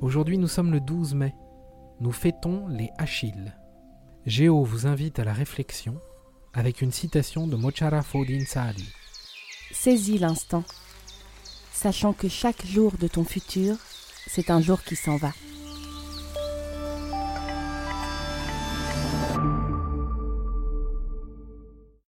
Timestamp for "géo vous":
4.24-4.86